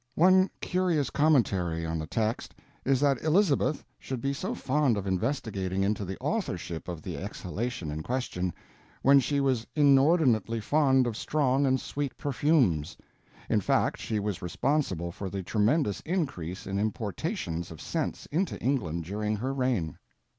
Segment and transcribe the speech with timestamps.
[0.15, 5.83] One curious commentary on the text is that Elizabeth should be so fond of investigating
[5.83, 8.51] into the authorship of the exhalation in question,
[9.03, 12.97] when she was inordinately fond of strong and sweet perfumes;
[13.47, 19.03] in fact, she was responsible for the tremendous increase in importations of scents into England
[19.03, 19.99] during her reign.